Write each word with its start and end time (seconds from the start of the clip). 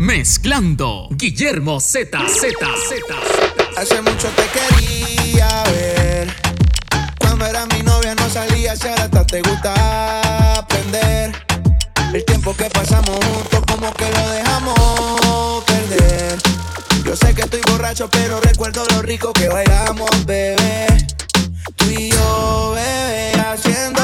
mezclando 0.00 1.08
Guillermo 1.10 1.78
Z, 1.78 2.18
Z, 2.26 2.48
Z. 2.88 3.76
Hace 3.76 4.00
mucho 4.00 4.28
te 4.28 4.46
quería 4.48 5.62
ver. 5.64 6.34
Cuando 7.18 7.44
era 7.44 7.66
mi 7.66 7.82
novia 7.82 8.14
no 8.14 8.28
salía, 8.30 8.74
si 8.76 8.88
ahora 8.88 9.04
hasta 9.04 9.26
te 9.26 9.42
gusta 9.42 10.56
aprender. 10.56 11.32
El 12.14 12.24
tiempo 12.24 12.56
que 12.56 12.64
pasamos 12.70 13.10
juntos, 13.10 13.60
como 13.68 13.92
que 13.92 14.10
lo 14.10 14.30
dejamos 14.30 15.64
perder. 15.64 16.38
Yo 17.04 17.14
sé 17.14 17.34
que 17.34 17.42
estoy 17.42 17.60
borracho, 17.70 18.08
pero 18.10 18.40
recuerdo 18.40 18.82
lo 18.94 19.02
rico 19.02 19.34
que 19.34 19.48
bailamos, 19.48 20.10
bebé. 20.24 20.86
Tú 21.76 21.84
y 21.90 22.10
yo, 22.10 22.72
bebé, 22.74 23.32
haciendo 23.38 23.99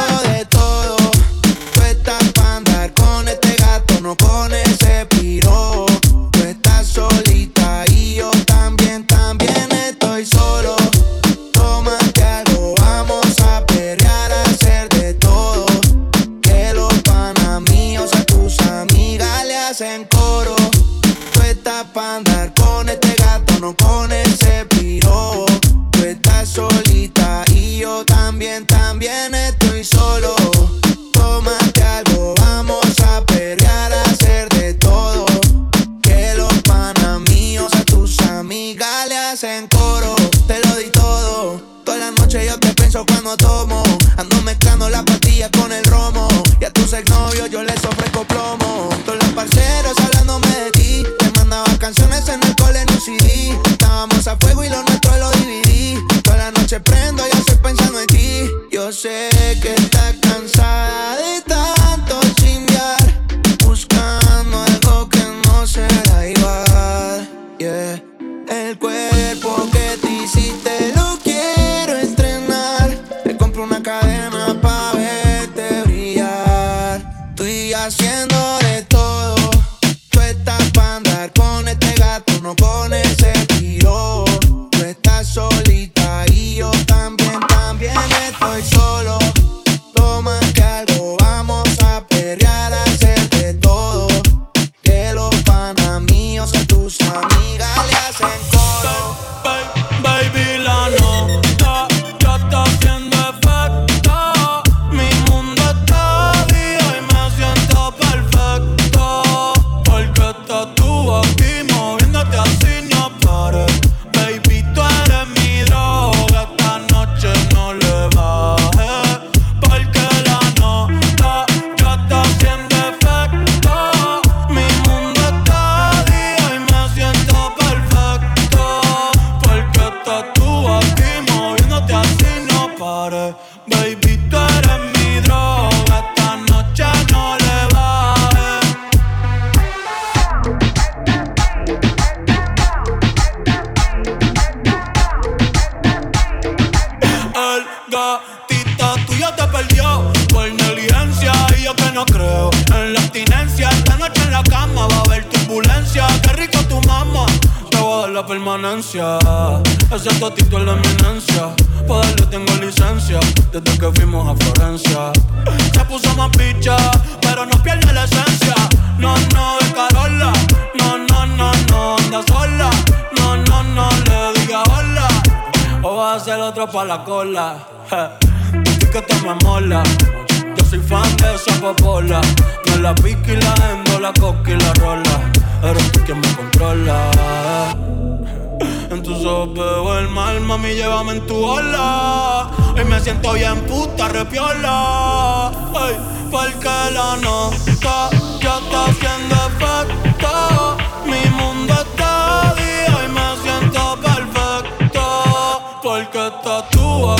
que 206.12 206.30
tatúa 206.42 207.16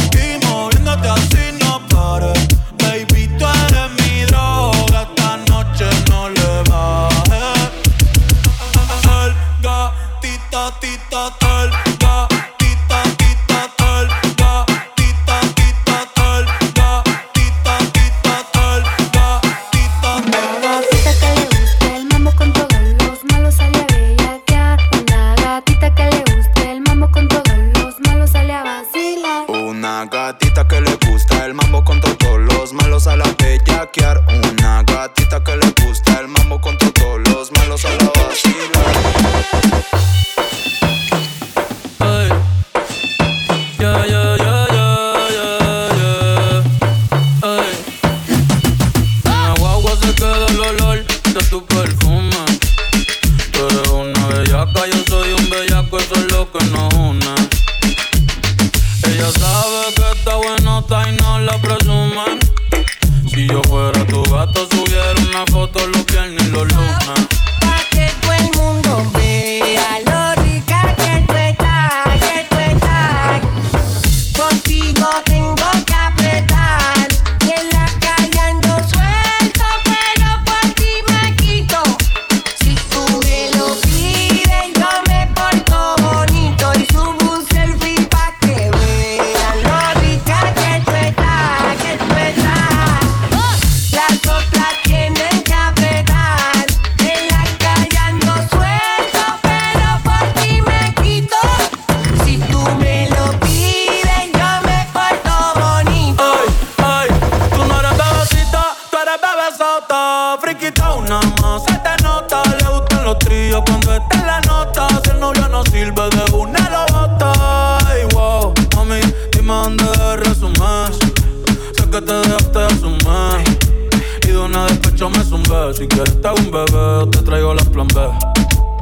si 125.77 125.87
quieres 125.87 126.21
te 126.23 126.29
hago 126.29 126.39
un 126.39 126.51
bebé, 126.51 127.11
te 127.11 127.19
traigo 127.19 127.53
las 127.53 127.69
plan 127.69 127.87
B. 127.89 128.09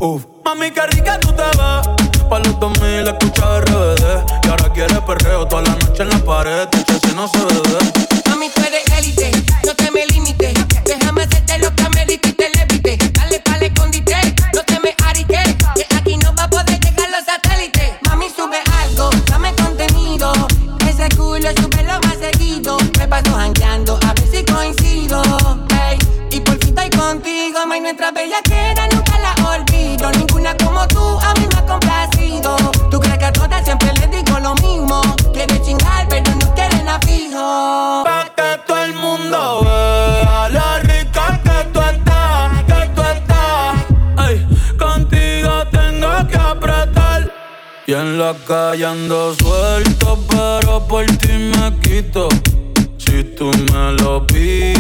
Uf. 0.01 0.27
Mami, 0.45 0.71
qué 0.71 0.87
rica 0.87 1.19
tú 1.19 1.29
te 1.29 1.43
ves. 1.43 2.29
Pa' 2.31 2.39
los 2.39 2.61
2000 2.61 3.09
escucha 3.09 3.61
RBD. 3.61 4.45
Y 4.45 4.49
ahora 4.49 4.73
quieres 4.73 5.01
perreo 5.01 5.47
toda 5.47 5.63
la 5.63 5.71
noche 5.71 6.03
en 6.03 6.09
la 6.11 6.19
pared. 6.19 6.69
Este 6.73 6.85
te 6.85 7.09
si 7.09 7.15
no 7.15 7.27
se 7.27 7.39
bebe. 7.39 7.94
la 48.25 48.35
calle 48.47 48.87
ando 48.87 49.35
suelto, 49.35 50.19
pero 50.31 50.81
por 50.89 51.05
ti 51.05 51.33
me 51.33 51.79
quito. 51.81 52.29
Si 52.97 53.23
tú 53.37 53.51
me 53.71 53.93
lo 54.03 54.27
pides 54.27 54.74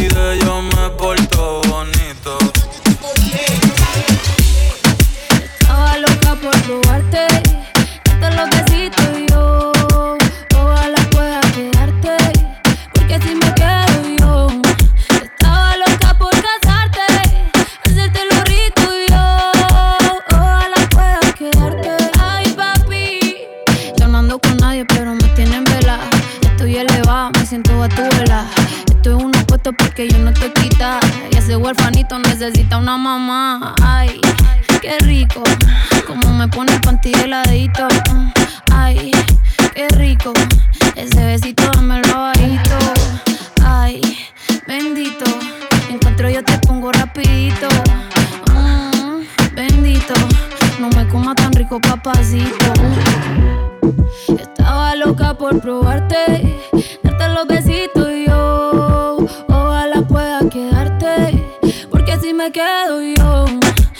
quedo 62.54 63.02
yo. 63.02 63.46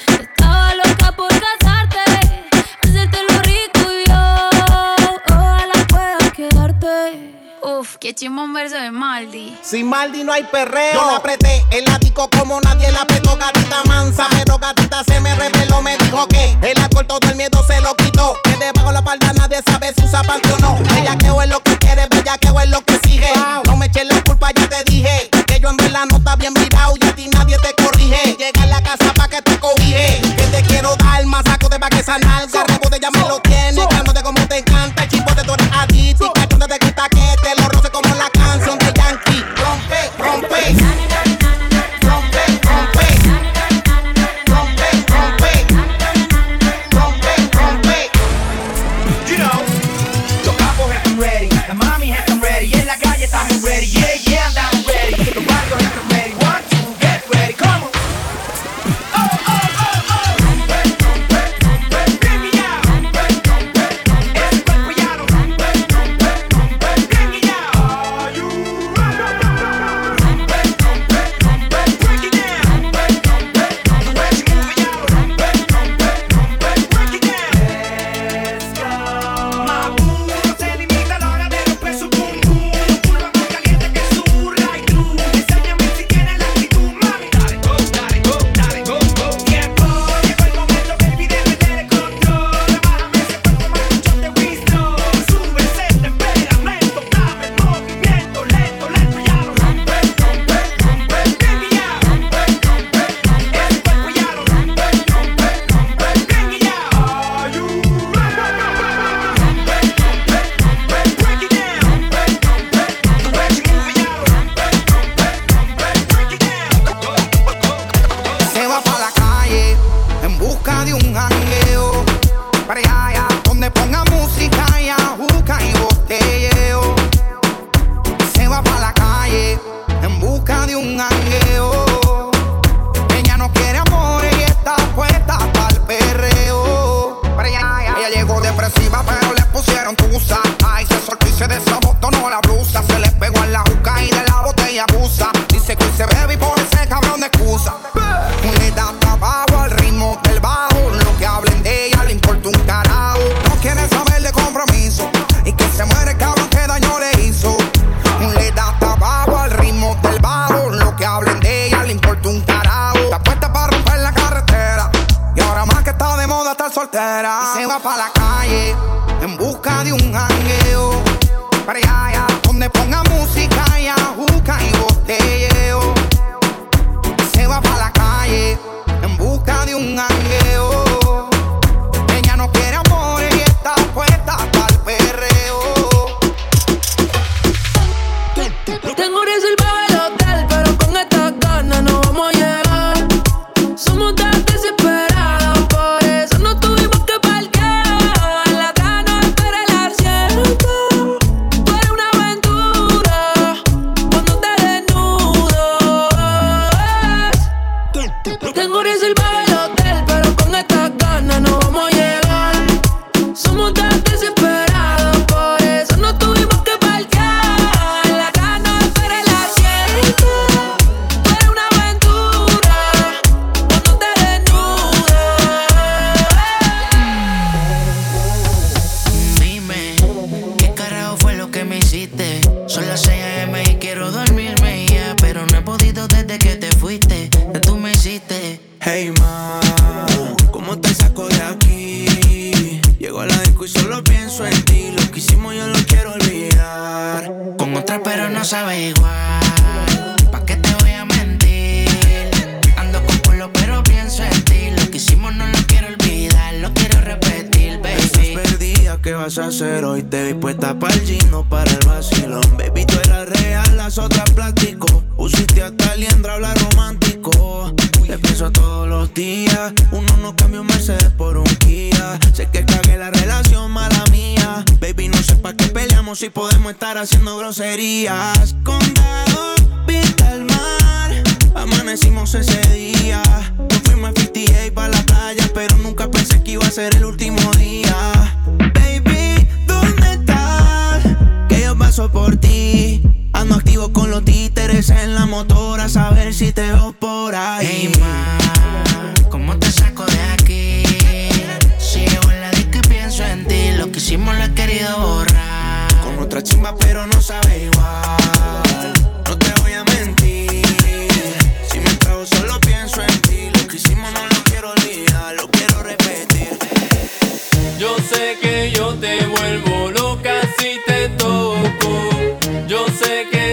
Estaba 0.06 0.74
loca 0.76 1.10
por 1.16 1.28
casarte, 1.28 1.98
hacerte 2.82 3.18
lo 3.28 3.42
rico 3.42 3.80
y 3.92 4.08
yo. 4.08 4.48
Ojalá 5.28 5.74
pueda 5.88 6.30
quedarte. 6.30 7.34
Uf, 7.62 7.96
qué 7.96 8.14
chimón 8.14 8.52
verso 8.54 8.76
de 8.76 8.92
Maldi. 8.92 9.58
Sin 9.60 9.88
Maldi 9.88 10.22
no 10.22 10.32
hay 10.32 10.44
perreo. 10.44 10.92
Yo 10.94 11.04
la 11.04 11.16
apreté 11.16 11.64
el 11.72 11.88
ático 11.90 12.30
como 12.30 12.60
nadie 12.60 12.92
la 12.92 13.00
apretó. 13.00 13.36
Gatita 13.36 13.82
mansa, 13.88 14.28
pero 14.30 14.56
gatita 14.58 15.02
se 15.02 15.18
me 15.20 15.34
reveló. 15.34 15.82
Me 15.82 15.96
dijo 15.98 16.24
que 16.28 16.56
el 16.62 16.78
alcohol 16.80 17.08
todo 17.08 17.28
el 17.30 17.34
miedo 17.34 17.60
se 17.66 17.80
lo 17.80 17.96
quitó. 17.96 18.36
Que 18.44 18.56
debajo 18.56 18.92
la 18.92 19.02
palda 19.02 19.32
nadie 19.32 19.60
sabe 19.66 19.92
si 19.96 20.04
usa 20.04 20.22
panty 20.22 20.48
o 20.50 20.58
no. 20.58 20.78
Ella 20.96 21.18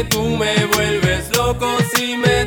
tú 0.05 0.23
me 0.37 0.65
vuelves 0.73 1.29
loco 1.35 1.67
si 1.93 2.17
me 2.17 2.40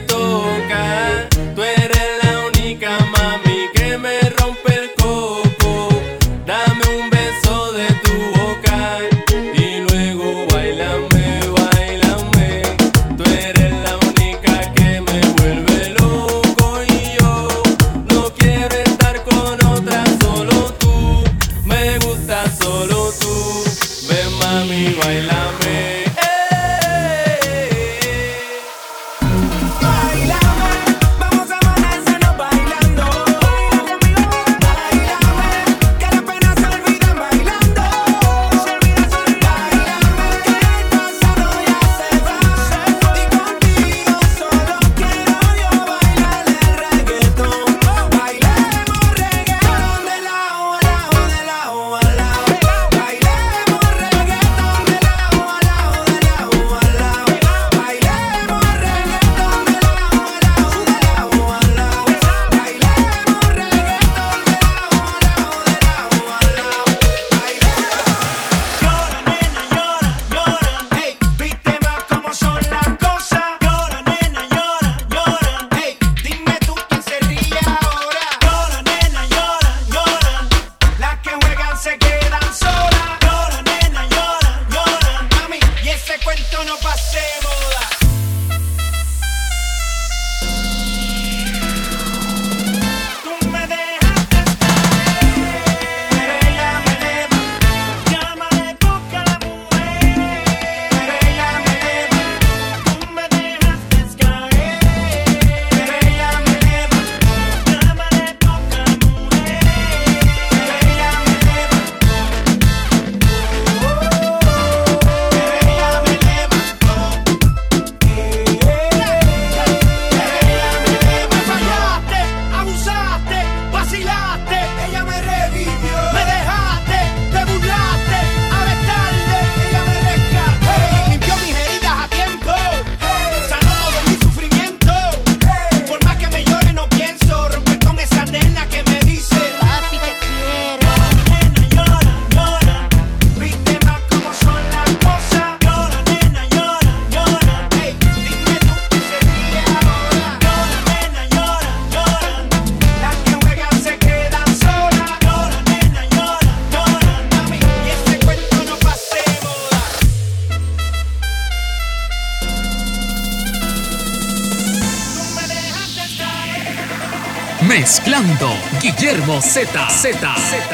Palermo 169.14 169.40
Z. 169.40 169.68
Z. 169.90 170.12
Z. 170.12 170.74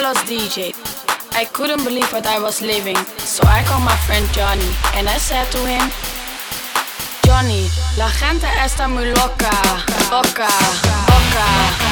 Carlos 0.00 0.24
DJ. 0.24 0.72
I 1.34 1.44
couldn't 1.44 1.84
believe 1.84 2.10
what 2.10 2.26
I 2.26 2.40
was 2.40 2.62
living, 2.62 2.96
so 3.18 3.42
I 3.46 3.62
called 3.64 3.84
my 3.84 3.94
friend 4.06 4.26
Johnny 4.32 4.72
and 4.96 5.06
I 5.06 5.18
said 5.18 5.44
to 5.52 5.58
him, 5.58 5.90
Johnny, 7.26 7.68
la 7.98 8.08
gente 8.08 8.46
está 8.64 8.88
muy 8.88 9.10
loca, 9.10 9.52
loca, 10.10 10.48
loca, 11.12 11.44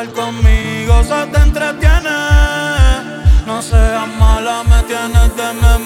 conmigo 0.05 1.03
se 1.03 1.25
te 1.31 1.39
entretiene. 1.39 2.17
No 3.47 3.61
seas 3.61 4.07
mala, 4.19 4.63
me 4.63 4.83
tienes 4.83 5.35
de 5.35 5.53
miedo 5.53 5.76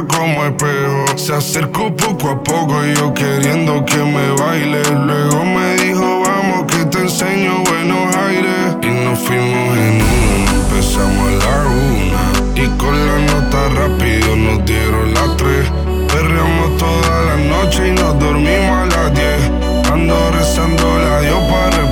como 0.00 0.44
espejo. 0.46 1.04
Se 1.16 1.34
acercó 1.34 1.94
poco 1.94 2.30
a 2.30 2.42
poco 2.42 2.84
y 2.84 2.94
yo 2.94 3.12
queriendo 3.12 3.84
que 3.84 3.96
me 3.96 4.30
baile. 4.42 4.82
Luego 5.06 5.44
me 5.44 5.74
dijo, 5.76 6.22
vamos 6.22 6.64
que 6.66 6.84
te 6.86 6.98
enseño 7.00 7.62
buenos 7.64 8.16
aires. 8.16 8.76
Y 8.82 9.04
nos 9.04 9.18
fuimos 9.18 9.76
en 9.76 10.02
uno, 10.02 10.50
empezamos 10.62 11.28
a 11.28 11.44
la 11.44 11.66
una. 11.66 12.64
Y 12.64 12.68
con 12.78 13.06
la 13.06 13.18
nota 13.18 13.68
rápido 13.68 14.36
nos 14.36 14.64
dieron 14.64 15.14
las 15.14 15.36
tres. 15.36 15.70
Perreamos 16.08 16.76
toda 16.78 17.22
la 17.26 17.36
noche 17.36 17.88
y 17.88 17.90
nos 17.92 18.18
dormimos 18.18 18.76
a 18.76 18.86
las 18.86 19.14
diez. 19.14 19.50
Ando 19.92 20.30
rezando 20.32 20.98
la 20.98 21.20
Dios 21.20 21.40
para 21.50 21.91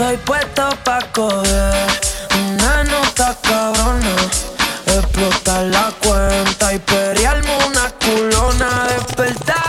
Estoy 0.00 0.16
puesto 0.24 0.66
pa' 0.82 1.02
coger 1.12 1.74
una 2.32 2.84
nota 2.84 3.36
cabrona, 3.42 4.16
explotar 4.86 5.64
la 5.64 5.92
cuenta 6.02 6.72
y 6.72 6.78
pelearme 6.78 7.50
una 7.66 7.90
culona, 7.98 8.86
despertar. 8.88 9.59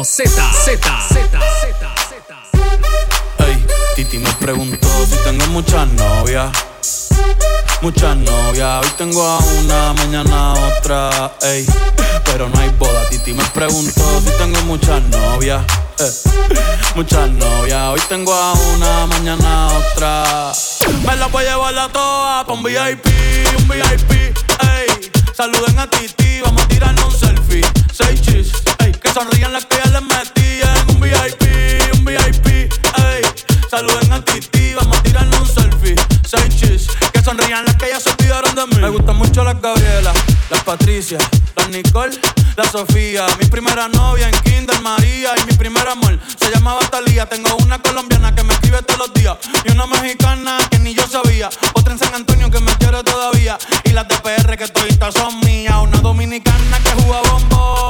Guillermo 0.00 0.04
Z. 0.04 0.30
Z. 0.64 0.80
Z. 1.12 1.28
Ey, 3.38 3.66
Titi 3.96 4.18
me 4.18 4.32
preguntó 4.34 4.88
si 5.06 5.16
tengo 5.24 5.46
muchas 5.48 5.88
novias. 5.88 6.50
Muchas 7.82 8.16
novias, 8.16 8.84
hoy 8.84 8.90
tengo 8.96 9.22
a 9.22 9.38
una, 9.38 9.92
mañana 9.94 10.52
otra, 10.54 11.32
ey. 11.42 11.66
Pero 12.24 12.48
no 12.48 12.58
hay 12.60 12.70
boda, 12.78 13.08
Titi 13.10 13.32
me 13.32 13.44
preguntó 13.46 14.20
si 14.24 14.30
tengo 14.38 14.60
muchas 14.62 15.02
novias. 15.04 15.62
eh. 15.98 16.10
Muchas 16.94 17.28
novias, 17.30 17.88
hoy 17.88 18.00
tengo 18.08 18.32
a 18.34 18.52
una, 18.52 19.06
mañana 19.06 19.68
otra. 19.68 20.52
Me 21.06 21.16
la 21.16 21.26
voy 21.26 21.44
a 21.44 21.50
llevar 21.50 21.78
a 21.78 21.88
todas 21.88 22.44
pa' 22.44 22.52
un 22.52 22.62
VIP, 22.62 23.06
un 23.58 23.68
VIP, 23.68 24.12
ey. 24.12 25.10
Saluden 25.34 25.78
a 25.78 25.88
Titi, 25.88 26.40
vamos 26.42 26.62
a 26.62 26.68
tirarnos 26.68 27.04
un 27.14 27.20
selfie. 27.20 27.66
Seis 27.92 28.20
chis, 28.22 28.52
sonrían 29.12 29.52
las 29.52 29.66
que 29.66 29.76
ya 29.76 29.90
les 29.90 30.02
metí 30.02 30.60
en 30.62 30.94
un 30.94 31.00
VIP, 31.00 31.94
un 31.94 32.04
VIP, 32.04 32.46
ey. 32.46 33.22
Saluden 33.70 34.12
a 34.12 34.24
Titi, 34.24 34.74
vamos 34.74 34.98
a 34.98 35.02
tirarnos 35.02 35.40
un 35.40 35.46
selfie. 35.46 35.96
Seis 36.26 36.56
chis, 36.56 36.86
que 37.12 37.22
sonrían 37.22 37.64
las 37.64 37.76
que 37.76 37.88
ya 37.88 38.00
se 38.00 38.10
olvidaron 38.10 38.54
de 38.54 38.66
mí. 38.66 38.80
Me 38.80 38.88
gustan 38.88 39.16
mucho 39.16 39.42
las 39.44 39.60
Gabriela, 39.60 40.12
las 40.50 40.62
Patricia, 40.64 41.18
las 41.56 41.68
Nicole, 41.70 42.18
la 42.56 42.64
Sofía. 42.64 43.26
Mi 43.38 43.46
primera 43.46 43.88
novia 43.88 44.28
en 44.28 44.34
Kinder 44.42 44.80
María 44.80 45.30
y 45.42 45.46
mi 45.46 45.56
primer 45.56 45.88
amor 45.88 46.18
se 46.36 46.50
llamaba 46.50 46.80
Talía. 46.90 47.26
Tengo 47.26 47.56
una 47.56 47.78
colombiana 47.80 48.34
que 48.34 48.42
me 48.42 48.54
escribe 48.54 48.82
todos 48.82 49.08
los 49.08 49.14
días 49.14 49.36
y 49.64 49.72
una 49.72 49.86
mexicana 49.86 50.58
que 50.70 50.78
ni 50.78 50.94
yo 50.94 51.06
sabía. 51.06 51.48
Otra 51.74 51.92
en 51.92 51.98
San 51.98 52.14
Antonio 52.14 52.50
que 52.50 52.60
me 52.60 52.72
quiere 52.76 53.02
todavía 53.02 53.58
y 53.84 53.90
las 53.90 54.06
de 54.08 54.16
PR 54.16 54.56
que 54.56 54.68
toditas 54.68 55.14
son 55.14 55.40
mías. 55.40 55.76
Una 55.82 55.98
dominicana 56.00 56.78
que 56.82 56.90
juega 57.02 57.22
bombón, 57.30 57.89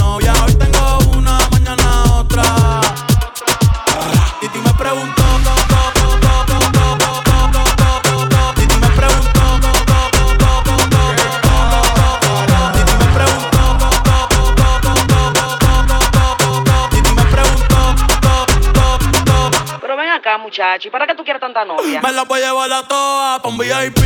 muchacho, 20.61 20.87
¿y 20.87 20.91
para 20.91 21.07
qué 21.07 21.15
tú 21.15 21.23
quieres 21.23 21.39
tanta 21.39 21.65
novia? 21.65 22.01
Me 22.01 22.11
la 22.11 22.23
voy 22.23 22.41
a 22.41 22.47
llevar 22.47 22.71
a 22.71 22.87
todas 22.87 23.39
pa' 23.39 23.49
un 23.49 23.57
VIP, 23.57 23.97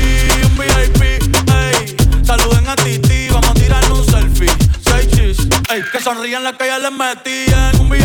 un 0.44 0.58
VIP, 0.58 1.02
ey. 1.04 1.96
Saluden 2.24 2.68
a 2.68 2.76
Titi, 2.76 3.28
vamos 3.30 3.50
a 3.50 3.54
tirarle 3.54 3.92
un 3.92 4.06
selfie. 4.06 4.50
Seis 4.82 5.08
chis, 5.12 5.38
ey. 5.70 5.84
Que 5.92 6.00
sonrían 6.00 6.44
las 6.44 6.54
que 6.54 6.68
ya 6.68 6.80
les 6.80 6.92
metí 6.92 7.46
en 7.48 7.80
un 7.82 7.90
VIP, 7.90 8.05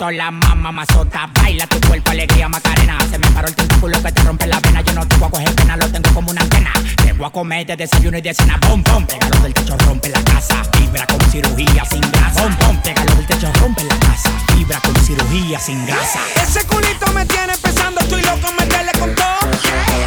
la 0.00 0.30
mamá 0.30 0.72
mazota. 0.72 1.28
Baila 1.34 1.66
tu 1.66 1.80
cuerpo, 1.80 2.10
alegría, 2.10 2.48
macarena. 2.48 2.98
Se 3.10 3.18
me 3.18 3.26
paró 3.30 3.48
el 3.48 3.54
tentáculo 3.54 4.02
que 4.02 4.12
te 4.12 4.22
rompe 4.22 4.46
la 4.46 4.60
vena. 4.60 4.80
Yo 4.82 4.92
no 4.92 5.06
te 5.06 5.16
voy 5.16 5.28
a 5.28 5.30
coger 5.30 5.54
pena, 5.54 5.76
lo 5.76 5.90
tengo 5.90 6.10
como 6.12 6.30
una 6.30 6.42
antena. 6.42 6.72
Te 7.02 7.12
voy 7.12 7.26
a 7.26 7.30
comer 7.30 7.66
de 7.66 7.76
desayuno 7.76 8.18
y 8.18 8.20
de 8.20 8.34
cena. 8.34 8.58
Bom, 8.68 8.82
bom, 8.84 9.06
pégalo 9.06 9.40
del 9.40 9.54
techo, 9.54 9.76
rompe 9.78 10.08
la 10.10 10.22
casa. 10.22 10.62
Vibra 10.78 11.06
con 11.06 11.20
cirugía 11.30 11.84
sin 11.90 12.00
grasa. 12.00 12.42
Bom, 12.42 12.56
bom, 12.60 12.82
pégalo 12.82 13.14
del 13.14 13.26
techo, 13.26 13.50
rompe 13.60 13.84
la 13.84 13.98
casa. 13.98 14.30
Vibra 14.54 14.80
con 14.80 14.96
cirugía 14.96 15.58
sin 15.58 15.86
grasa. 15.86 16.20
Ese 16.42 16.64
culito 16.66 17.10
me 17.12 17.24
tiene 17.24 17.54
pensando, 17.56 18.00
estoy 18.00 18.22
loco, 18.22 18.52
meterle 18.58 18.92
con 18.98 19.14
todo. 19.14 19.40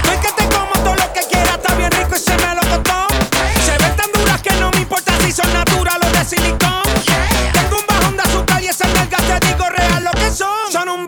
No 0.06 0.12
es 0.12 0.20
que 0.20 0.32
te 0.32 0.44
como 0.56 0.72
todo 0.84 0.96
lo 0.96 1.14
que 1.14 1.22
quiera, 1.32 1.56
está 1.56 1.74
bien 1.76 1.92
rico 1.92 2.16
y 2.16 2.20
se 2.20 2.38
me 2.38 2.56
lo 2.56 2.62
costó. 2.62 3.08
Se 3.66 3.72
ven 3.72 3.96
tan 3.96 4.12
duras 4.14 4.42
que 4.42 4.52
no 4.60 4.72
me 4.72 4.82
importa 4.82 5.14
si 5.26 5.32
son 5.32 5.52
naturales 5.52 6.10
o 6.14 6.18
de 6.18 6.26
silicón. 6.26 6.89
son. 10.34 10.46
Son 10.72 10.88
un 10.88 11.06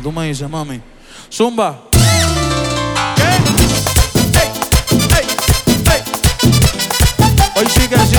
Tú 0.00 0.10
me 0.10 0.26
dices, 0.26 0.48
mami. 0.48 0.80
Zumba. 1.30 1.82
Hoy 7.54 7.66
sí 7.68 7.86
que 7.86 7.96
sí. 7.98 8.16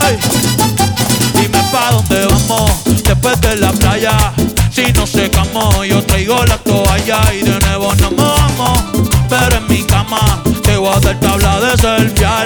Hey. 0.00 0.18
Dime 1.34 1.62
pa' 1.70 1.90
dónde 1.90 2.26
vamos 2.26 2.84
después 3.04 3.40
de 3.42 3.56
la 3.56 3.70
playa. 3.72 4.32
Si 4.70 4.90
no 4.92 5.06
se 5.06 5.30
camó, 5.30 5.84
yo 5.84 6.02
traigo 6.04 6.44
la 6.46 6.56
toalla 6.56 7.20
y 7.34 7.42
de 7.42 7.60
nuevo 7.60 7.94
nos 7.96 8.16
vamos. 8.16 8.84
Pero 9.28 9.56
en 9.56 9.66
mi 9.68 9.82
cama 9.82 10.42
te 10.62 10.78
voy 10.78 10.88
a 10.88 10.96
hacer 10.96 11.20
tabla 11.20 11.60
de 11.60 11.76
selfie. 11.76 12.37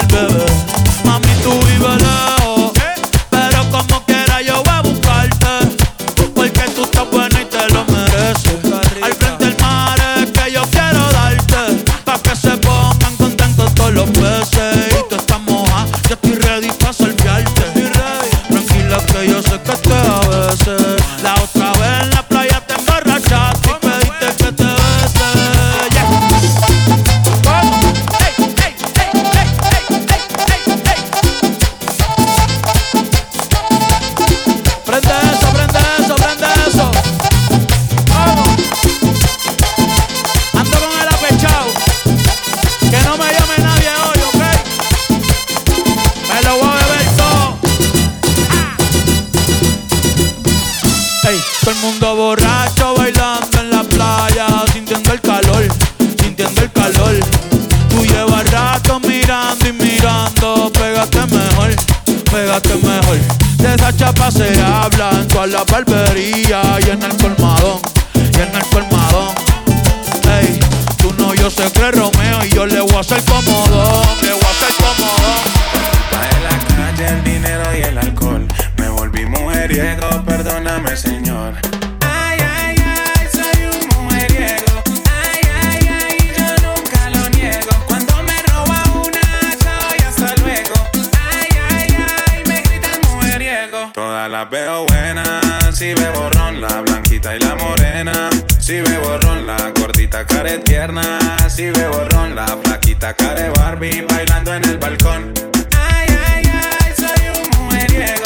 borrón, 99.03 99.45
la 99.45 99.71
gordita 99.79 100.25
care 100.25 100.59
tierna. 100.59 101.19
Así 101.45 101.69
ve 101.69 101.87
borrón, 101.87 102.35
la 102.35 102.47
flaquita 102.63 103.13
care 103.13 103.49
Barbie 103.49 104.05
bailando 104.09 104.53
en 104.55 104.63
el 104.63 104.77
balcón. 104.77 105.33
Ay, 105.77 106.07
ay, 106.27 106.43
ay, 106.45 106.93
soy 106.95 107.23
un 107.35 107.65
mujeriego. 107.65 108.22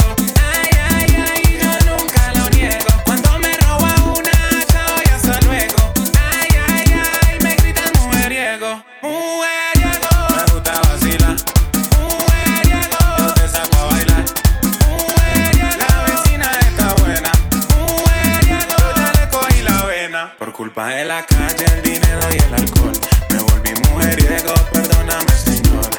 Es 20.96 21.06
la 21.06 21.24
calle, 21.24 21.64
el 21.76 21.82
dinero 21.82 22.28
y 22.32 22.36
el 22.36 22.54
alcohol. 22.54 22.92
Me 23.30 23.38
volví 23.38 23.72
mujeriego, 23.90 24.54
perdóname, 24.72 25.32
señor. 25.32 25.90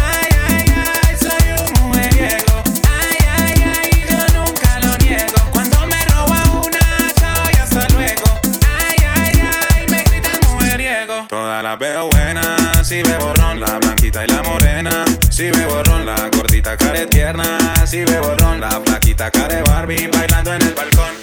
Ay, 0.00 0.28
ay, 0.48 0.64
ay, 0.68 1.16
soy 1.18 1.46
un 1.58 1.88
mujeriego. 1.88 2.62
Ay, 3.00 3.18
ay, 3.38 3.54
ay, 3.74 4.04
yo 4.08 4.38
nunca 4.38 4.80
lo 4.80 4.96
niego. 4.98 5.36
Cuando 5.52 5.86
me 5.86 6.04
roba 6.06 6.42
una, 6.62 7.12
chao 7.18 7.50
y 7.52 7.56
hasta 7.56 7.88
luego. 7.94 8.24
Ay, 8.78 8.96
ay, 9.16 9.42
ay, 9.72 9.86
me 9.88 10.02
gritan 10.04 10.40
mujeriego. 10.52 11.26
Todas 11.28 11.62
las 11.62 11.78
veo 11.78 12.08
buenas, 12.10 12.86
si 12.86 13.02
bebo 13.02 13.32
ron, 13.34 13.60
la 13.60 13.78
blanquita 13.78 14.24
y 14.24 14.28
la 14.28 14.42
morena. 14.42 15.04
Si 15.30 15.50
bebo 15.50 15.82
ron, 15.82 16.06
la 16.06 16.28
gordita 16.30 16.76
care 16.76 17.06
tierna. 17.06 17.58
Si 17.84 18.04
bebo 18.04 18.34
ron, 18.36 18.60
la 18.60 18.80
flaquita 18.80 19.30
care 19.30 19.62
Barbie 19.62 20.08
bailando 20.08 20.54
en 20.54 20.62
el 20.62 20.74
balcón. 20.74 21.15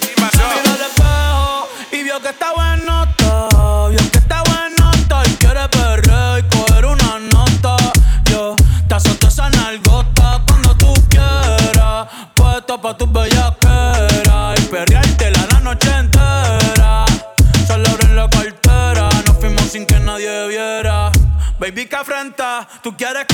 to 22.82 22.92
get 22.92 23.16
a 23.16 23.33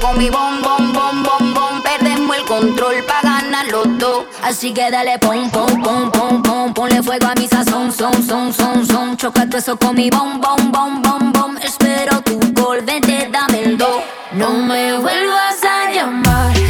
Con 0.00 0.18
mi 0.18 0.30
bom, 0.30 0.60
bom, 0.62 0.92
bom, 0.92 1.22
bom, 1.22 1.54
bom. 1.54 1.82
Perdemos 1.82 2.36
el 2.36 2.44
control 2.44 3.04
pa' 3.04 3.20
ganar 3.22 3.66
los 3.68 3.98
dos. 3.98 4.24
Así 4.42 4.72
que 4.72 4.90
dale 4.90 5.18
pom, 5.18 5.50
pom, 5.50 5.82
pom, 5.82 6.10
pom, 6.10 6.42
pom. 6.42 6.74
Ponle 6.74 7.02
fuego 7.02 7.26
a 7.26 7.34
mi 7.34 7.46
sazón, 7.46 7.92
son, 7.92 8.22
son, 8.26 8.52
son, 8.52 8.86
son. 8.86 9.16
Choca 9.16 9.46
todo 9.46 9.58
eso 9.58 9.76
con 9.76 9.94
mi 9.94 10.10
bom, 10.10 10.40
bom, 10.40 10.72
bom, 10.72 11.02
bom, 11.02 11.32
bom. 11.32 11.56
Espero 11.62 12.20
tu 12.22 12.38
gol, 12.52 12.80
vente, 12.82 13.28
dame 13.30 13.62
el 13.62 13.76
do 13.76 14.02
No 14.32 14.50
me 14.50 14.98
vuelvas 14.98 15.62
a 15.62 15.92
llamar 15.92 16.69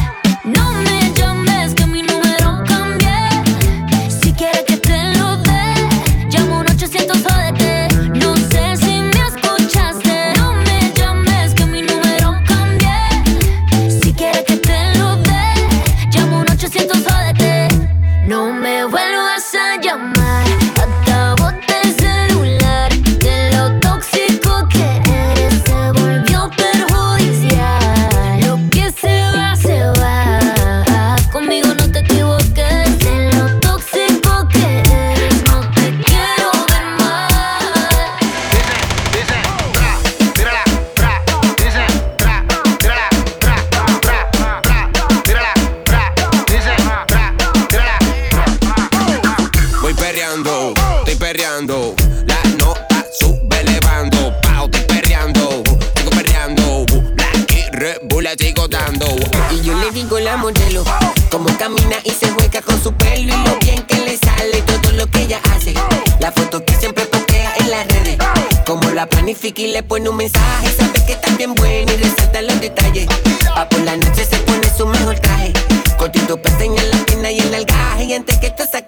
perreando, 50.31 50.73
estoy 50.99 51.15
perreando. 51.15 51.95
La 52.25 52.41
nota 52.57 53.05
sube 53.19 53.59
elevando, 53.59 54.33
pao, 54.41 54.65
estoy 54.65 54.81
perreando, 54.83 55.63
sigo 55.95 56.09
perreando. 56.11 56.85
Black 57.15 57.51
y 57.51 57.75
Red 57.75 57.97
la 58.21 58.33
sigo 58.35 58.67
dando. 58.67 59.07
Y 59.51 59.61
yo 59.61 59.73
le 59.75 59.91
digo 59.91 60.19
la 60.19 60.37
modelo, 60.37 60.83
como 61.29 61.45
camina 61.57 61.97
y 62.05 62.11
se 62.11 62.29
juega 62.29 62.61
con 62.61 62.81
su 62.81 62.93
pelo 62.93 63.33
y 63.33 63.45
lo 63.45 63.57
bien 63.59 63.83
que 63.83 63.97
le 63.97 64.17
sale 64.17 64.61
todo 64.61 64.91
lo 64.93 65.07
que 65.07 65.23
ella 65.23 65.41
hace. 65.53 65.73
La 66.19 66.31
foto 66.31 66.63
que 66.63 66.75
siempre 66.75 67.05
postea 67.05 67.53
en 67.57 67.71
las 67.71 67.87
redes. 67.87 68.17
Como 68.65 68.89
la 68.91 69.07
planifica 69.07 69.61
y 69.61 69.67
le 69.67 69.83
pone 69.83 70.07
un 70.07 70.15
mensaje, 70.15 70.73
sabe 70.77 71.05
que 71.05 71.13
está 71.13 71.35
bien 71.35 71.53
buena 71.55 71.91
y 71.91 71.97
resalta 71.97 72.41
los 72.41 72.61
detalles. 72.61 73.07
Pa' 73.53 73.67
por 73.67 73.81
la 73.81 73.97
noche 73.97 74.23
se 74.23 74.37
pone 74.37 74.69
su 74.77 74.85
mejor 74.85 75.19
traje, 75.19 75.51
cortito 75.97 76.41
pestañas 76.41 76.85
en 76.85 77.21
la 77.21 77.31
y 77.31 77.39
el 77.39 77.53
algaje 77.53 78.05
y 78.05 78.13
antes 78.13 78.37
que 78.39 78.49
te 78.49 78.65
saque 78.65 78.80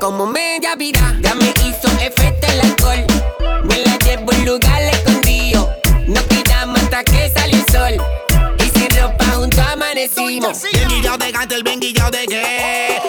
como 0.00 0.26
media 0.26 0.74
vida. 0.76 1.16
Ya 1.20 1.34
me 1.34 1.50
hizo 1.50 1.88
efecto 2.00 2.46
el 2.48 2.60
alcohol. 2.60 3.04
Me 3.64 3.78
la 3.84 3.98
llevo 3.98 4.32
en 4.32 4.46
lugar 4.46 4.82
escondido. 4.82 5.70
Nos 6.06 6.22
quedamos 6.24 6.80
hasta 6.82 7.04
que 7.04 7.30
salió 7.30 7.56
el 7.56 7.70
sol. 7.70 8.06
Y 8.58 8.78
sin 8.78 8.98
ropa 8.98 9.24
juntos 9.26 9.60
amanecimos. 9.60 10.62
Benguillao 10.72 11.18
de 11.18 11.30
gante, 11.30 11.54
el 11.54 11.62
benguillao 11.62 12.10
de 12.10 12.26
qué. 12.26 12.99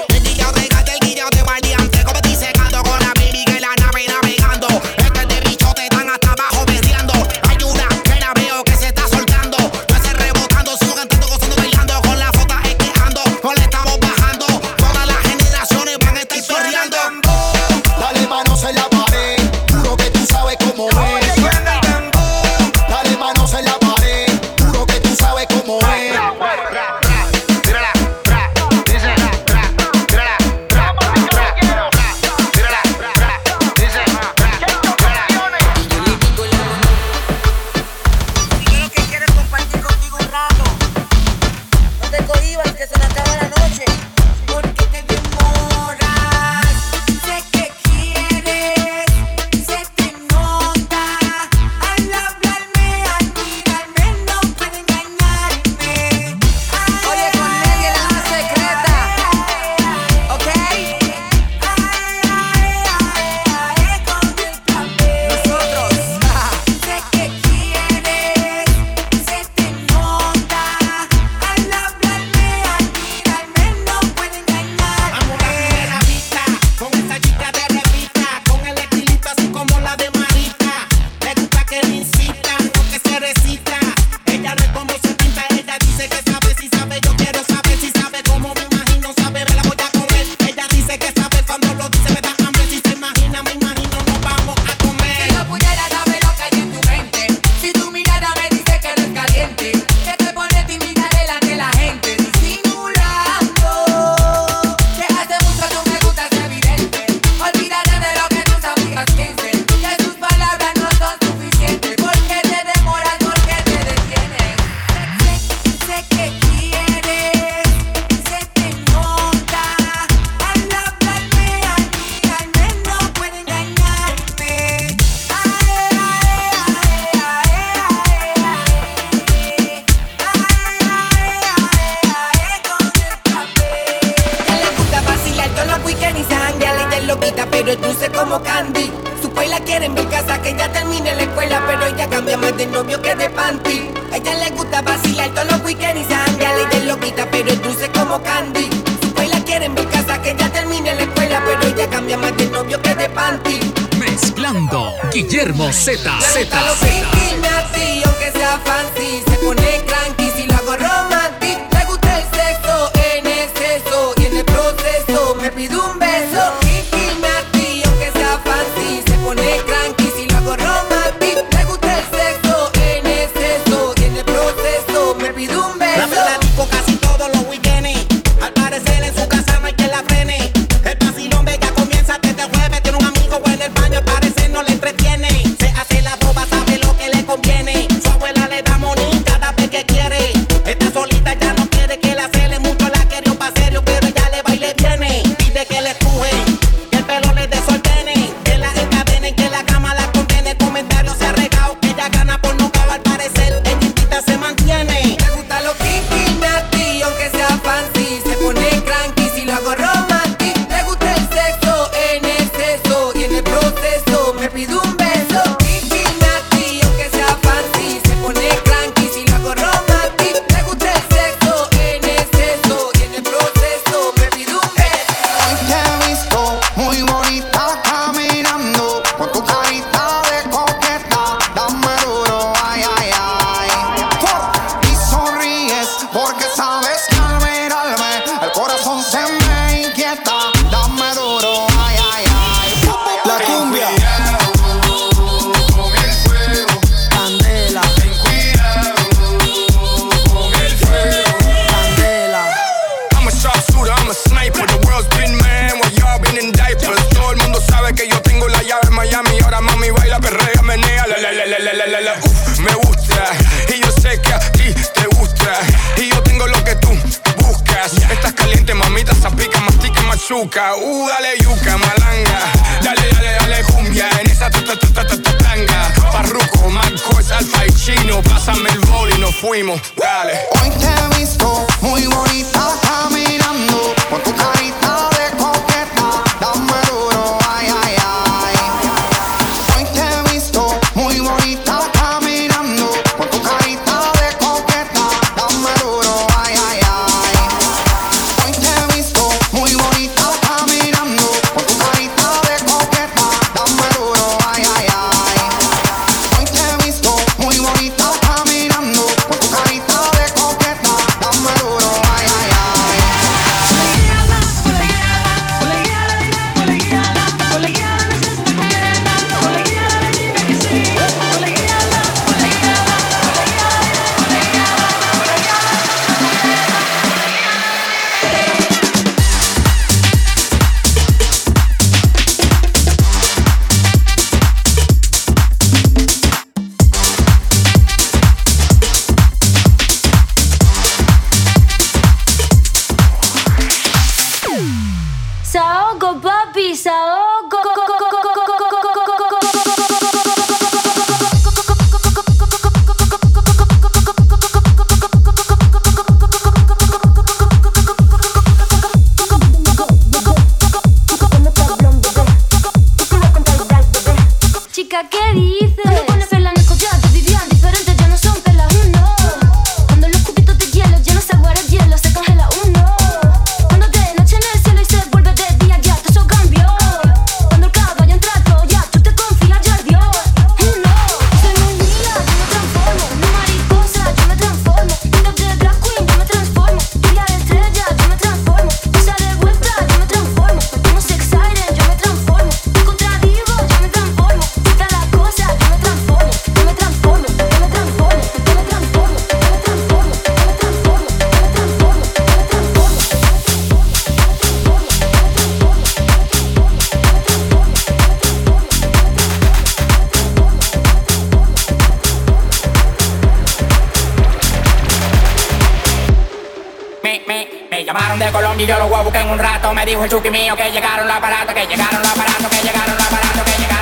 de 418.26 418.32
Colombia 418.32 418.64
y 418.64 418.68
yo 418.68 418.78
los 418.78 418.90
voy 418.90 419.00
a 419.00 419.04
buscar 419.04 419.22
en 419.24 419.30
un 419.30 419.40
rato. 419.40 419.74
Me 419.74 419.86
dijo 419.86 420.04
el 420.04 420.10
chuki 420.10 420.30
mío 420.30 420.56
que 420.56 420.72
llegaron 420.72 421.08
los 421.08 421.16
aparatos, 421.16 421.54
que 421.54 421.66
llegaron 421.66 422.02
los 422.02 422.12
aparatos, 422.12 422.50
que 422.50 422.68
llegaron 422.68 422.96
los 422.96 423.08
aparatos, 423.08 423.44
que 423.44 423.62
llegaron. 423.62 423.81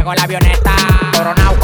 Llegó 0.00 0.14
la 0.14 0.22
avioneta, 0.22 0.74
coronao, 1.12 1.54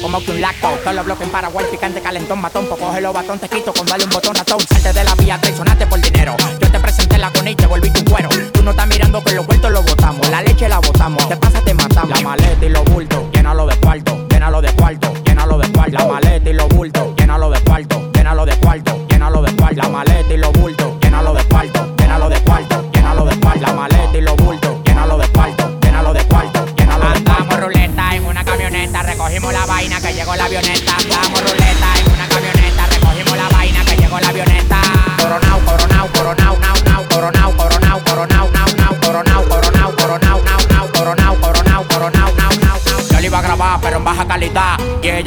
como 0.00 0.24
que 0.24 0.30
un 0.30 0.40
lacto. 0.40 0.78
Solo 0.84 1.04
bloque 1.04 1.24
en 1.24 1.30
Paraguay, 1.30 1.66
picante, 1.70 2.00
calentón, 2.00 2.40
matón. 2.40 2.66
Poco 2.66 2.92
los 3.00 3.12
batón, 3.12 3.38
te 3.38 3.48
quito 3.48 3.72
con 3.72 3.86
darle 3.86 4.04
un 4.04 4.10
botón 4.10 4.34
ratón. 4.34 4.60
Salte 4.60 4.92
de 4.92 5.04
la 5.04 5.14
vía, 5.14 5.38
traicionaste 5.40 5.86
por 5.86 6.00
dinero. 6.00 6.36
Yo 6.60 6.70
te 6.70 6.80
presenté 6.80 7.18
la 7.18 7.30
cone 7.30 7.52
y 7.52 7.56
te 7.56 7.66
volví 7.66 7.90
tu 7.90 8.04
cuero. 8.04 8.28
Tú 8.52 8.62
no 8.62 8.70
estás 8.70 8.86
mirando 8.86 9.22
que 9.22 9.32
los 9.32 9.46
vueltos 9.46 9.70
lo 9.70 9.82
botamos. 9.82 10.28
La 10.30 10.42
leche 10.42 10.68
la 10.68 10.78
botamos. 10.78 11.26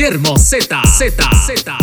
Guillermo 0.00 0.38
Z. 0.38 0.66
Z. 0.96 1.12
Z. 1.46 1.79